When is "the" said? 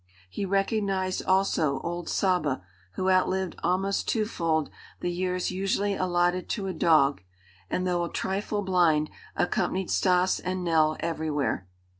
4.99-5.11